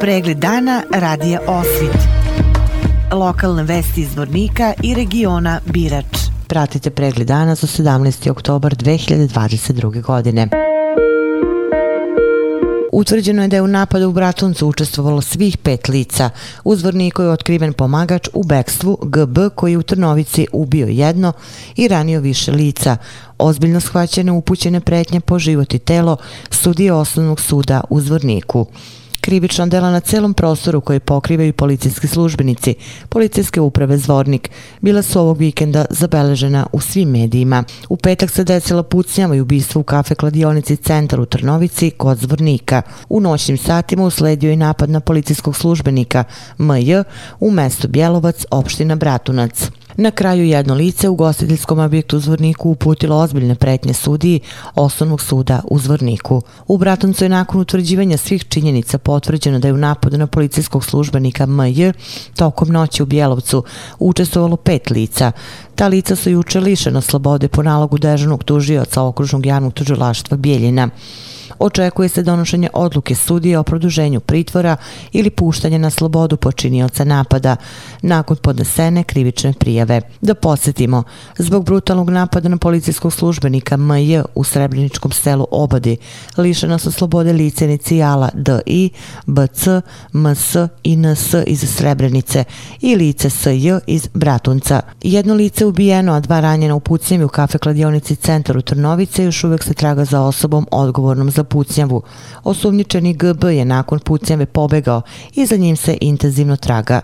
[0.00, 1.98] Pregled dana radija Osvit.
[3.12, 6.18] Lokalne vesti iz Vornika i regiona Birač.
[6.46, 8.30] Pratite pregled dana za 17.
[8.30, 10.02] oktobar 2022.
[10.02, 10.48] godine.
[12.92, 16.30] Utvrđeno je da je u napadu u Bratuncu učestvovalo svih pet lica.
[16.64, 21.32] U Zvorniku je otkriven pomagač u bekstvu GB koji je u Trnovici ubio jedno
[21.76, 22.96] i ranio više lica.
[23.38, 26.16] Ozbiljno shvaćene upućene pretnje po život i telo
[26.50, 28.66] sudije osnovnog suda u Zvorniku
[29.20, 32.74] krivična dela na celom prostoru koje pokrivaju policijski službenici,
[33.08, 34.50] policijske uprave Zvornik,
[34.80, 37.64] bila su ovog vikenda zabeležena u svim medijima.
[37.88, 42.82] U petak se desila pucnjava i ubistvo u kafe kladionici centar u Trnovici kod Zvornika.
[43.08, 46.24] U noćnim satima usledio je napad na policijskog službenika
[46.58, 47.02] MJ
[47.40, 49.70] u mestu Bjelovac, opština Bratunac.
[50.00, 54.40] Na kraju jedno lice u gostiteljskom objektu u Zvorniku uputilo ozbiljne pretnje sudiji
[54.74, 56.42] osnovnog suda u Zvorniku.
[56.66, 61.46] U Bratoncu je nakon utvrđivanja svih činjenica potvrđeno da je u napadu na policijskog službenika
[61.46, 61.92] MJ
[62.36, 63.64] tokom noći u Bjelovcu
[63.98, 65.32] učestvovalo pet lica.
[65.74, 70.88] Ta lica su juče lišena slobode po nalogu dežanog tužioca okružnog javnog tužilaštva Bijeljina
[71.58, 74.76] očekuje se donošenje odluke sudije o produženju pritvora
[75.12, 77.56] ili puštanje na slobodu počinioca napada
[78.02, 80.00] nakon podnesene krivične prijave.
[80.20, 81.02] Da podsjetimo,
[81.38, 85.96] zbog brutalnog napada na policijskog službenika MJ u Srebreničkom selu Obadi,
[86.36, 88.90] lišena su slobode lice inicijala DI,
[89.26, 89.66] BC,
[90.12, 92.44] MS i NS iz Srebrenice
[92.80, 93.48] i lice SJ
[93.86, 94.80] iz Bratunca.
[95.02, 99.44] Jedno lice ubijeno, a dva ranjena u pucnjevi u kafe kladionici centar u Trnovice još
[99.44, 102.02] uvek se traga za osobom odgovornom za pucnjavu.
[102.44, 105.02] Osumnjičeni GB je nakon pucnjave pobegao
[105.34, 107.00] i za njim se intenzivno traga.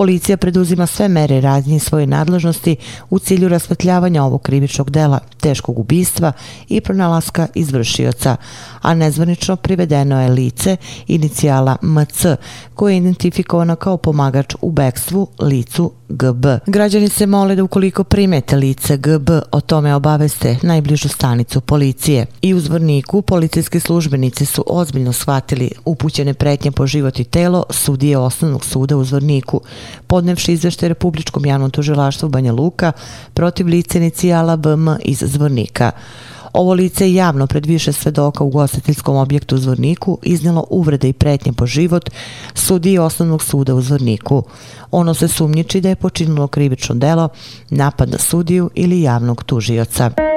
[0.00, 2.76] Policija preduzima sve mere radnje svoje nadležnosti
[3.10, 6.32] u cilju rasvetljavanja ovog krivičnog dela, teškog ubistva
[6.68, 8.36] i pronalaska izvršioca,
[8.82, 12.26] a nezvanično privedeno je lice inicijala MC,
[12.74, 16.46] koje je identifikovano kao pomagač u bekstvu licu GB.
[16.66, 22.26] Građani se mole da ukoliko primete lice GB, o tome obaveste najbližu stanicu policije.
[22.42, 28.18] I u zvorniku policijski službenici su ozbiljno shvatili upućene pretnje po život i telo sudije
[28.18, 29.60] osnovnog suda u zvorniku,
[30.06, 32.92] podnevši izvešte Republičkom javnom tužilaštvu Banja Luka
[33.34, 35.90] protiv lice inicijala BM iz zvornika.
[36.52, 41.12] Ovo lice je javno pred više svedoka u gostiteljskom objektu u Zvorniku iznjelo uvrede i
[41.12, 42.10] pretnje po život
[42.54, 44.42] sudiji osnovnog suda u Zvorniku.
[44.90, 47.28] Ono se sumnjiči da je počinilo krivično delo,
[47.70, 50.29] napad na sudiju ili javnog tužioca.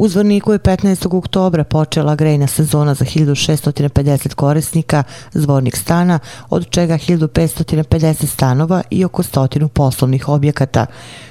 [0.00, 1.18] U Zvorniku je 15.
[1.18, 6.18] oktobra počela grejna sezona za 1650 korisnika zvornik stana,
[6.50, 10.86] od čega 1550 stanova i oko stotinu poslovnih objekata,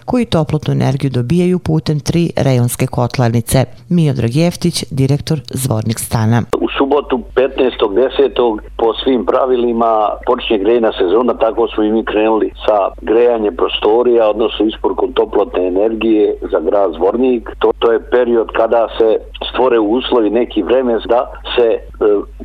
[0.06, 3.66] koji toplotnu energiju dobijaju putem tri rejonske kotlarnice.
[3.90, 6.42] Miodrag Jeftić, direktor zvornik stana.
[6.66, 8.60] U subotu 15.10.
[8.78, 14.66] po svim pravilima počinje grejna sezona, tako smo i mi krenuli sa grejanjem prostorija, odnosno
[14.66, 17.50] isporukom toplotne energije za grad Zvornik.
[17.60, 19.18] To, to je period kada se
[19.50, 21.80] stvore uslovi neki vreme da se e,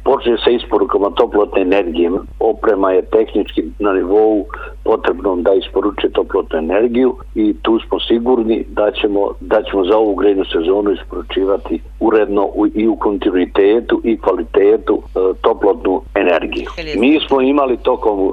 [0.04, 2.10] počne sa isporukama toplotne energije.
[2.40, 4.44] Oprema je tehnički na nivou
[4.84, 10.14] potrebnom da isporuče toplotnu energiju i tu smo sigurni da ćemo, da ćemo za ovu
[10.14, 16.66] grejnu sezonu isporučivati uredno u, i u kontinuitetu i kvalitetu e, toplotnu energiju.
[16.96, 18.32] Mi smo imali tokom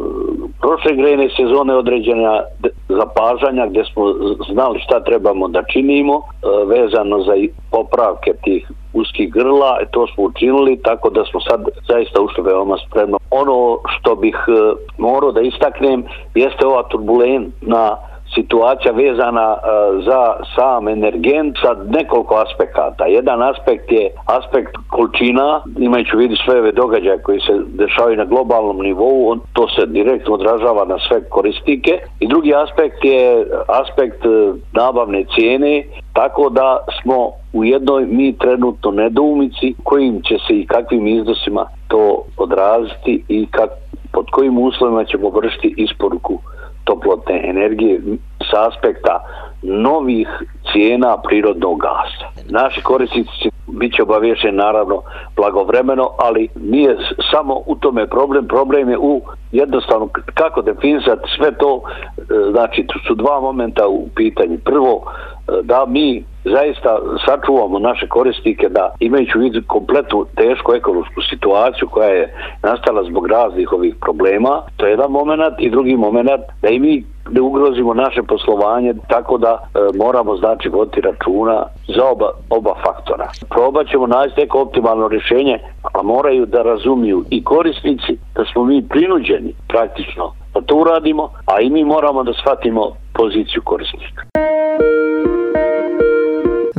[0.62, 2.44] prošle grejne sezone određena
[2.90, 4.04] zapažanja gdje smo
[4.52, 6.22] znali šta trebamo da činimo e,
[6.66, 7.34] vezano za
[7.72, 12.78] popravke tih uskih grla, i to smo učinili, tako da smo sad zaista ušli veoma
[12.88, 13.18] spremno.
[13.32, 14.52] Ono što bih e,
[14.98, 16.04] morao da istaknem
[16.36, 17.98] jeste ova turbulentna
[18.42, 19.60] situacija vezana e,
[20.08, 20.22] za
[20.56, 23.06] sam energent sa nekoliko aspekata.
[23.06, 28.78] Jedan aspekt je aspekt količina, imajući vidi sve ove događaje koji se dešavaju na globalnom
[28.82, 31.92] nivou, on, to se direktno odražava na sve koristike.
[32.20, 34.30] I drugi aspekt je aspekt e,
[34.74, 35.84] nabavne cijene,
[36.14, 42.24] tako da smo u jednoj mi trenutno nedoumici kojim će se i kakvim iznosima to
[42.38, 43.70] odraziti i kak,
[44.12, 46.40] pod kojim uslovima ćemo vršiti isporuku
[46.84, 48.02] toplotne energije
[48.52, 49.24] sa aspekta
[49.62, 50.28] novih
[50.72, 52.26] cijena prirodnog gasa.
[52.50, 55.02] Naši korisnici će biti obavješeni naravno
[55.36, 56.98] blagovremeno, ali nije
[57.32, 61.82] samo u tome problem, problem je u jednostavno kako definisati sve to,
[62.18, 64.58] e, znači tu su dva momenta u pitanju.
[64.66, 71.22] Prvo, e, da mi zaista sačuvamo naše korisnike da imajući u vidu kompletu tešku ekonomsku
[71.30, 76.30] situaciju koja je nastala zbog raznih ovih problema, to je jedan moment i drugi moment
[76.62, 82.06] da i mi ne ugrozimo naše poslovanje tako da e, moramo znači voditi računa za
[82.06, 83.28] oba, oba faktora.
[83.50, 85.60] Probat ćemo naći neko optimalno rješenje,
[85.94, 91.62] a moraju da razumiju i korisnici da smo mi prinuđeni praktično da to uradimo, a
[91.62, 94.49] i mi moramo da shvatimo poziciju korisnika.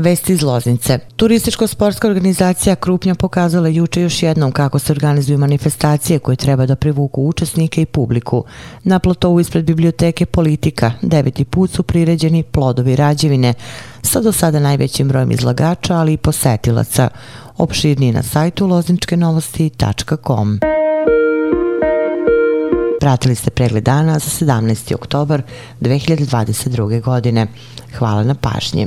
[0.01, 0.99] Vesti iz Loznice.
[1.17, 7.23] Turističko-sportska organizacija Krupnja pokazala juče još jednom kako se organizuju manifestacije koje treba da privuku
[7.23, 8.45] učesnike i publiku.
[8.85, 13.55] Na platovu ispred biblioteke Politika deveti put su priređeni plodovi rađevine
[14.03, 17.09] sa do sada najvećim brojem izlagača, ali i posetilaca.
[17.59, 20.59] Opširni na sajtu lozničkenovosti.com.
[23.01, 24.95] Pratili ste pregled dana za 17.
[24.95, 25.43] oktobar
[25.81, 27.01] 2022.
[27.03, 27.47] godine.
[27.99, 28.87] Hvala na pažnji.